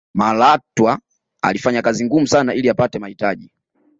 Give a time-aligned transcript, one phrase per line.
[0.13, 0.99] malatwa
[1.41, 3.51] alifanya kazi ngumu sana ili apate mahitaji